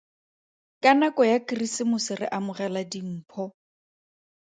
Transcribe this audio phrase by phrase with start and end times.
[0.83, 3.43] Ka nako ya Keresemose re amogela dimpho.